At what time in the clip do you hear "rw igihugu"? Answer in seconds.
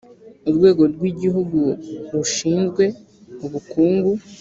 0.93-1.59